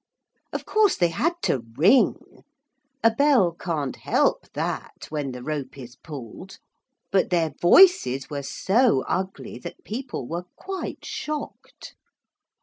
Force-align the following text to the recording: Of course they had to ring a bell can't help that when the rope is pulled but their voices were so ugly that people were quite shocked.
Of 0.51 0.65
course 0.65 0.95
they 0.95 1.09
had 1.09 1.33
to 1.43 1.61
ring 1.77 2.43
a 3.03 3.11
bell 3.11 3.51
can't 3.51 3.97
help 3.97 4.51
that 4.53 5.05
when 5.09 5.31
the 5.31 5.43
rope 5.43 5.77
is 5.77 5.95
pulled 5.95 6.57
but 7.11 7.29
their 7.29 7.51
voices 7.61 8.27
were 8.27 8.41
so 8.41 9.03
ugly 9.07 9.59
that 9.59 9.83
people 9.83 10.27
were 10.27 10.45
quite 10.55 11.05
shocked. 11.05 11.93